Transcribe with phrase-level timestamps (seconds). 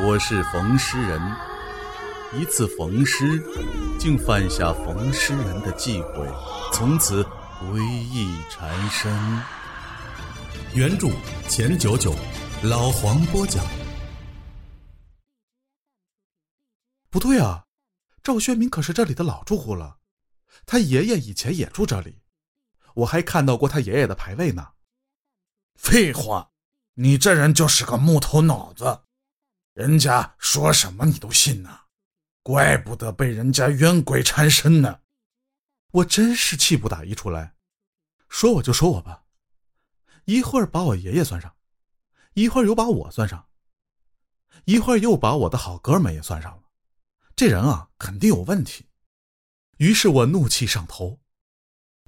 [0.00, 1.20] 我是冯诗人。
[2.32, 3.42] 一次逢诗，
[3.98, 6.24] 竟犯下冯诗人的忌讳，
[6.72, 7.24] 从此
[7.58, 9.12] 归意缠身。
[10.72, 11.08] 原著
[11.48, 12.14] 钱九九，
[12.62, 13.64] 老黄播讲。
[17.10, 17.64] 不对啊，
[18.22, 19.96] 赵宣明可是这里的老住户了，
[20.64, 22.22] 他爷爷以前也住这里，
[22.94, 24.68] 我还看到过他爷爷的牌位呢。
[25.74, 26.50] 废话，
[26.94, 29.00] 你这人就是个木头脑子，
[29.78, 31.82] 人家说什么你都信呐，
[32.42, 35.02] 怪不得被人家冤鬼缠身呢。
[35.92, 37.54] 我真是气不打一处来，
[38.28, 39.22] 说我就说我吧，
[40.24, 41.54] 一会儿把我爷爷算上，
[42.34, 43.46] 一会儿又把我算上，
[44.64, 46.62] 一会儿又把我的好哥们也算上了，
[47.36, 48.88] 这人啊肯定有问题。
[49.76, 51.20] 于是我怒气上头，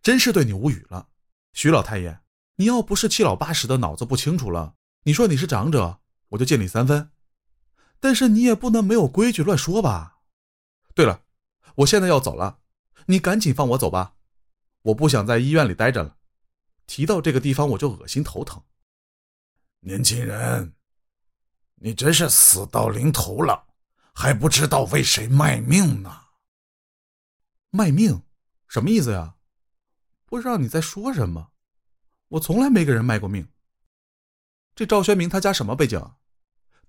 [0.00, 1.10] 真是对你无语了，
[1.52, 2.18] 徐老太爷。
[2.56, 6.00] 你要不是七老八十的脑子不清楚了，你说你是长者，
[6.30, 7.10] 我就借你三分。
[8.00, 10.18] 但是你也不能没有规矩乱说吧？
[10.94, 11.22] 对了，
[11.76, 12.60] 我现在要走了，
[13.06, 14.14] 你赶紧放我走吧，
[14.82, 16.16] 我不想在医院里待着了。
[16.86, 18.62] 提到这个地方我就恶心头疼。
[19.80, 20.74] 年轻人，
[21.76, 23.66] 你真是死到临头了，
[24.12, 26.22] 还不知道为谁卖命呢？
[27.70, 28.22] 卖命？
[28.66, 29.36] 什么意思呀？
[30.24, 31.52] 不知道你在说什么。
[32.28, 33.48] 我从来没给人卖过命。
[34.74, 36.00] 这赵宣明他家什么背景？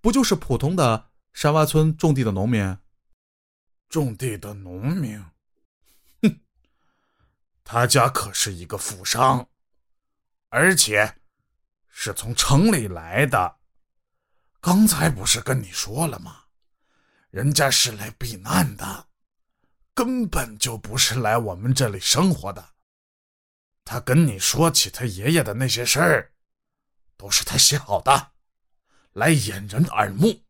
[0.02, 2.78] 不就是普通的山洼村种地的农民？
[3.89, 5.19] 种地的农民？
[6.22, 6.39] 哼，
[7.64, 9.50] 他家可是一个富商，
[10.50, 11.17] 而且
[11.89, 13.58] 是从城里来的。
[14.61, 16.44] 刚才不是跟你说了吗？
[17.30, 19.08] 人家是来避难的，
[19.94, 22.73] 根本就不是来我们这里生活的。
[23.86, 26.34] 他跟你说起他爷爷的那些事儿，
[27.17, 28.31] 都是他写好的，
[29.20, 30.44] 来掩人耳目。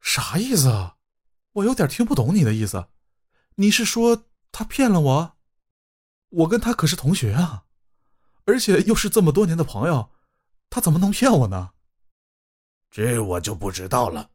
[0.00, 0.98] 啥意思啊？
[1.52, 2.88] 我有点听不懂你的意思。
[3.54, 5.36] 你是说他骗了我？
[6.28, 7.64] 我跟他可是同学啊，
[8.44, 10.12] 而且又是这么多年的朋友，
[10.68, 11.72] 他怎么能骗我呢？
[12.90, 14.30] 这我就不知道了。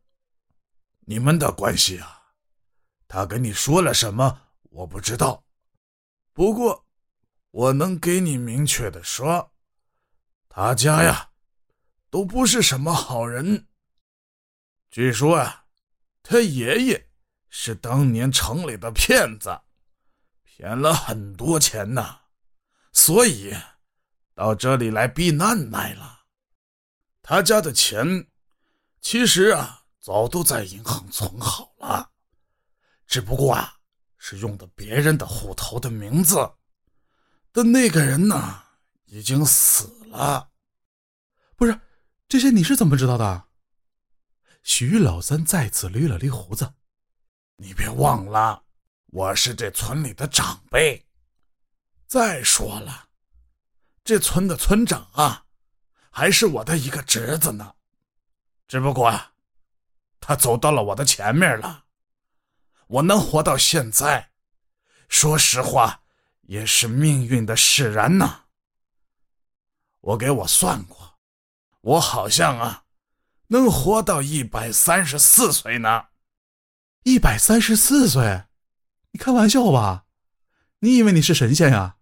[1.02, 2.34] 你们的关系啊，
[3.08, 5.44] 他跟你说了什么我不知道。
[6.34, 6.86] 不过。
[7.52, 9.52] 我能给你明确的说，
[10.48, 11.29] 他家呀，
[12.10, 13.68] 都不是什么好人。
[14.90, 15.66] 据说啊，
[16.24, 17.10] 他爷爷
[17.50, 19.62] 是当年城里的骗子，
[20.44, 22.22] 骗了很多钱呢，
[22.92, 23.56] 所以
[24.34, 26.22] 到这里来避难来了。
[27.22, 28.28] 他家的钱，
[29.00, 32.12] 其实啊，早都在银行存好了，
[33.06, 33.76] 只不过啊，
[34.18, 36.54] 是用的别人的户头的名字。
[37.52, 38.64] 但那个人呢，
[39.06, 40.49] 已经死了。
[42.30, 43.46] 这些你是怎么知道的？
[44.62, 46.76] 徐老三再次捋了捋胡子。
[47.56, 48.66] 你别忘了，
[49.08, 51.08] 我是这村里的长辈。
[52.06, 53.08] 再说了，
[54.04, 55.48] 这村的村长啊，
[56.12, 57.74] 还是我的一个侄子呢。
[58.68, 59.12] 只不过，
[60.20, 61.86] 他走到了我的前面了。
[62.86, 64.30] 我能活到现在，
[65.08, 66.04] 说实话。
[66.44, 68.46] 也是命运的使然呐。
[70.00, 71.09] 我给我算过，
[71.82, 72.84] 我好像啊，
[73.48, 76.08] 能活到一百三十四岁呢。
[77.04, 78.44] 一百三十四岁？
[79.12, 80.06] 你开玩笑吧？
[80.80, 81.98] 你以为你是神仙呀？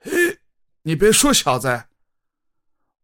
[0.00, 0.40] 嘿，
[0.82, 1.86] 你别说，小子，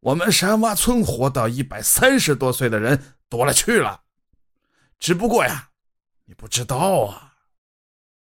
[0.00, 4.02] 我们山洼村活到一百三十多岁的人多了去了。
[4.98, 5.70] 只不过呀，
[6.24, 7.34] 你不知道啊。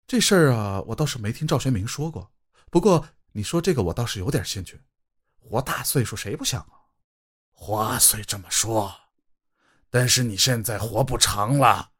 [0.06, 2.32] 这事儿啊，我倒是没听赵学明说过。
[2.70, 4.80] 不过你说这个，我倒是有点兴趣。
[5.38, 6.81] 活大岁数谁不想啊？
[7.64, 8.92] 话虽这么说，
[9.88, 11.92] 但是你现在活不长了。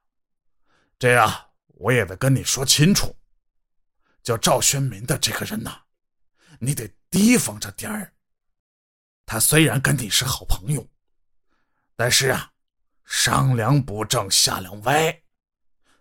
[0.99, 3.17] 这样我也得跟你说清楚，
[4.25, 5.83] 叫赵宣明的这个人呐，
[6.59, 8.13] 你得提防着点儿。
[9.25, 10.85] 他虽然跟你是好朋友，
[11.95, 12.51] 但是啊，
[13.05, 15.23] 上梁不正下梁歪，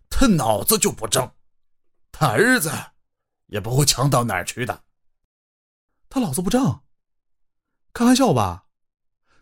[0.09, 1.31] 他脑子就不正。
[2.11, 2.71] 他儿子
[3.45, 4.83] 也不会强到哪儿去的。
[6.09, 6.81] 他脑子不正？
[7.93, 8.60] 开玩笑吧？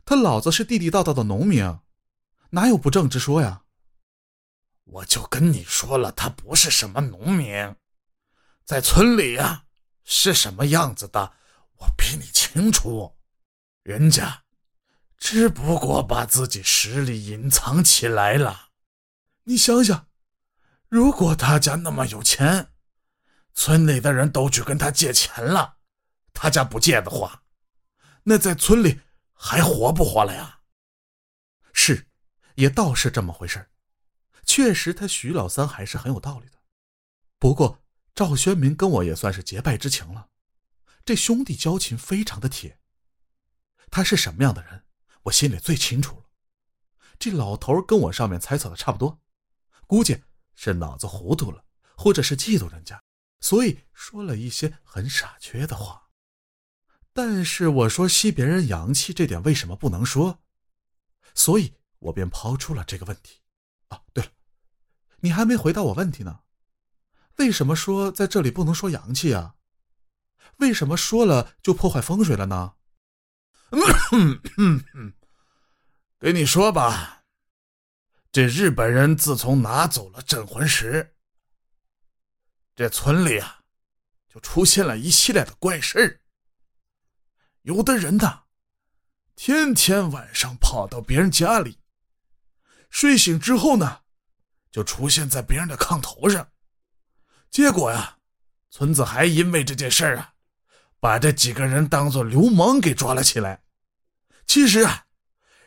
[0.10, 1.80] 他老子是地地道道的农民，
[2.50, 3.62] 哪有不正之说呀？
[4.86, 7.76] 我就跟你说了，他不是什么农民，
[8.66, 9.66] 在村里呀
[10.04, 11.34] 是什么样子的，
[11.78, 13.20] 我比你清楚。
[13.84, 14.46] 人家
[15.16, 18.70] 只不过把自己实力隐藏起来了。
[19.44, 20.08] 你想想。
[20.88, 22.72] 如果他家那么有钱，
[23.54, 25.78] 村里的人都去跟他借钱了，
[26.34, 27.44] 他家不借的话，
[28.24, 29.02] 那在村里
[29.42, 30.60] 还活不活了呀？
[31.72, 32.10] 是，
[32.56, 33.72] 也倒是这么回事
[34.46, 36.60] 确实他徐老三还是很有道理的。
[37.40, 37.82] 不过
[38.14, 40.30] 赵宣明跟我也算是结拜之情了，
[41.06, 42.82] 这兄弟交情非常的铁。
[43.90, 44.86] 他是什么样的人，
[45.24, 46.26] 我心里最清楚了。
[47.18, 49.22] 这老头跟我上面猜测的差不多，
[49.88, 51.64] 估计是脑子糊涂了，
[51.96, 53.02] 或者是嫉妒人家，
[53.40, 56.09] 所以说了一些很傻缺的话。
[57.14, 60.42] 但是我说吸别人阳气这点为什么不能说？
[61.34, 63.42] 所以我便抛出了这个问题。
[63.90, 64.32] 啊，对了，
[65.20, 66.42] 你还没回答我问题呢。
[67.38, 69.56] 为什么说在这里不能说阳气啊？
[70.58, 72.74] 为什么说了就破坏风水了呢？
[76.20, 77.24] 给你说吧，
[78.32, 81.16] 这日本人自从拿走了镇魂石，
[82.76, 83.64] 这村里啊，
[84.28, 86.20] 就出现了一系列的怪事儿。
[87.62, 88.44] 有的人呢，
[89.36, 91.80] 天天晚上跑到别人家里，
[92.90, 94.02] 睡醒之后呢，
[94.72, 96.50] 就出现在别人的炕头上。
[97.50, 98.18] 结果呀，
[98.70, 100.34] 村子还因为这件事啊，
[101.00, 103.64] 把这几个人当做流氓给抓了起来。
[104.46, 105.06] 其实啊。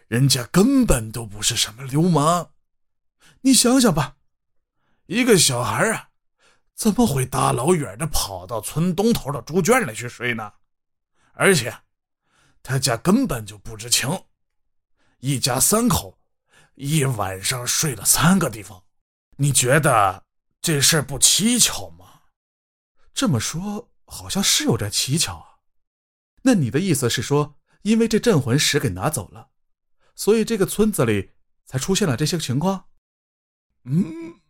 [0.09, 2.51] 人家根本都不是什么流氓，
[3.41, 4.17] 你想想吧，
[5.07, 6.11] 一个小孩啊，
[6.75, 10.53] 怎么会大老远的跑到村东头的猪圈里去睡呢？
[11.33, 11.83] 而且，
[12.63, 14.25] 他家根本就不知情，
[15.19, 16.19] 一家三口
[16.75, 18.85] 一晚上睡了三个地方，
[19.37, 20.27] 你觉得
[20.61, 22.23] 这事不蹊跷吗？
[23.15, 25.59] 这么说好像是有点蹊跷啊。
[26.43, 29.51] 那你的意思是说，因为这镇魂石给拿走了？
[30.15, 31.33] 所以这个村子里
[31.65, 32.89] 才出现了这些情况。
[33.85, 34.41] 嗯，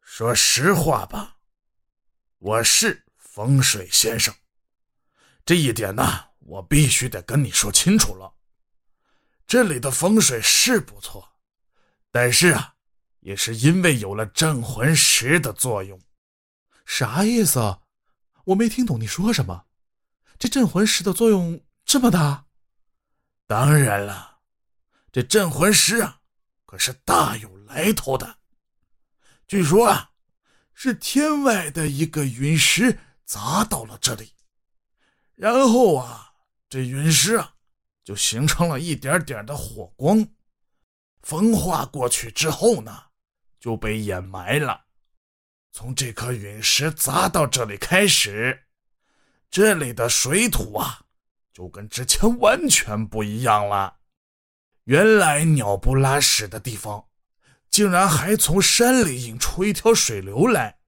[0.00, 1.38] 说实话吧，
[2.38, 4.34] 我是风水先生，
[5.46, 8.34] 这一点呢，我必须得跟你说清楚了。
[9.46, 11.36] 这里的风水是不错，
[12.10, 12.74] 但是啊，
[13.20, 16.02] 也是因为有了镇魂石的作用。
[16.84, 17.78] 啥意思？
[18.46, 19.66] 我没听懂你说什么。
[20.36, 22.46] 这镇魂石的作用这么大？
[23.46, 24.38] 当然了。
[25.12, 26.22] 这镇魂石啊，
[26.64, 28.38] 可是大有来头的。
[29.46, 30.10] 据说啊，
[30.74, 34.32] 是天外的一个陨石砸到了这里，
[35.36, 36.32] 然后啊，
[36.68, 37.54] 这陨石啊
[38.02, 40.26] 就形成了一点点的火光，
[41.22, 43.04] 风化过去之后呢，
[43.60, 44.86] 就被掩埋了。
[45.72, 48.68] 从这颗陨石砸到这里开始，
[49.50, 51.04] 这里的水土啊，
[51.52, 53.98] 就跟之前完全不一样了。
[54.84, 57.08] 原来鸟不拉屎的地方，
[57.68, 60.78] 竟然还从山里引出一条水流来，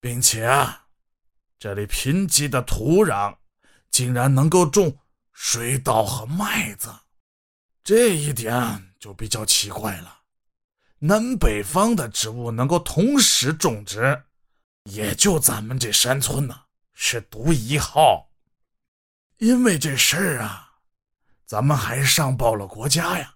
[0.00, 0.86] 并且啊，
[1.58, 3.36] 这里贫瘠的土壤
[3.92, 4.98] 竟然能够种
[5.32, 6.92] 水稻和麦子，
[7.84, 10.22] 这一点就比较奇怪了。
[10.98, 14.24] 南北方的植物能够同时种植，
[14.84, 16.62] 也就咱们这山村呢
[16.92, 18.28] 是独一号。
[19.38, 20.70] 因为这事儿啊。
[21.44, 23.34] 咱们还上报了国家呀，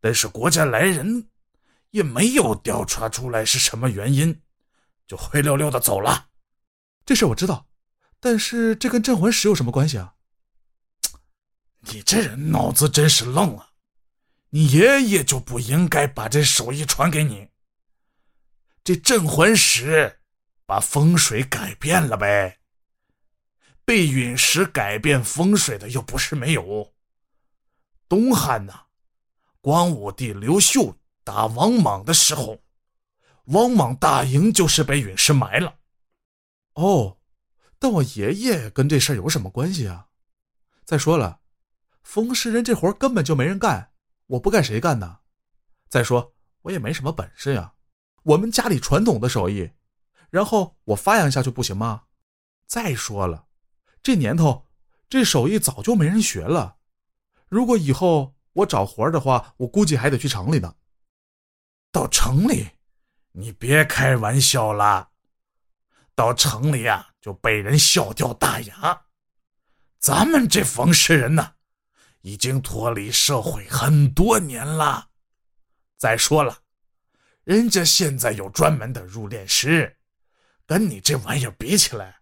[0.00, 1.28] 但是国家来人
[1.90, 4.40] 也没有调查出来是什么原因，
[5.06, 6.30] 就灰溜溜的走了。
[7.04, 7.67] 这事我知道，
[8.20, 10.14] 但是这跟镇魂石有什么关系啊？
[11.80, 13.70] 你这人脑子真是愣啊！
[14.50, 17.50] 你爷爷就不应该把这手艺传给你。
[18.82, 20.20] 这镇魂石
[20.64, 22.58] 把风水改变了呗，
[23.84, 26.94] 被陨石改变风水的又不是没有。
[28.08, 28.86] 东汉呐，
[29.60, 32.62] 光武帝刘秀打王莽的时候，
[33.44, 35.76] 王莽大营就是被陨石埋了。
[36.72, 37.17] 哦，
[37.78, 40.08] 但我爷爷跟这事有什么关系啊？
[40.84, 41.40] 再说了，
[42.02, 43.92] 风湿人这活根本就没人干，
[44.26, 45.18] 我不干谁干呢？
[45.88, 47.74] 再说我也没什么本事呀，
[48.22, 49.70] 我们家里传统的手艺，
[50.30, 52.04] 然后我发扬一下去不行吗？
[52.66, 53.46] 再说了，
[54.02, 54.66] 这年头
[55.08, 56.76] 这手艺早就没人学了。
[57.48, 60.74] 如果以后我找活的话，我估计还得去城里呢。
[61.90, 62.68] 到城里，
[63.32, 65.10] 你别开玩笑了。
[66.14, 69.06] 到城里呀，就被人笑掉大牙。
[69.98, 71.54] 咱们这冯氏人呢，
[72.20, 75.10] 已经脱离社会很多年了。
[75.96, 76.62] 再说了，
[77.44, 79.96] 人家现在有专门的入殓师，
[80.66, 82.20] 跟你这玩意儿比起来，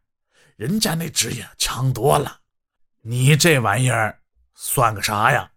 [0.56, 2.40] 人家那职业强多了。
[3.02, 4.22] 你这玩意儿。
[4.58, 5.52] 算个啥呀！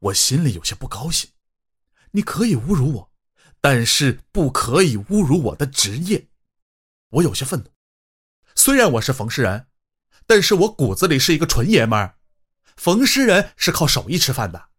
[0.00, 1.30] 我心里有些不高兴。
[2.10, 3.12] 你可以侮辱我，
[3.60, 6.26] 但是不可以侮辱我的职业。
[7.10, 7.70] 我有些愤怒。
[8.54, 9.68] 虽然我是冯诗人
[10.26, 12.18] 但是我骨子里是一个纯爷们儿。
[12.76, 14.70] 冯诗人是靠手艺吃饭的。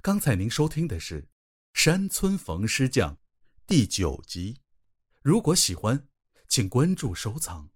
[0.00, 1.28] 刚才您收听的是
[1.74, 3.18] 山村冯诗匠
[3.66, 4.60] 第九集
[5.22, 6.08] 如果喜欢
[6.48, 7.72] 请关注收藏。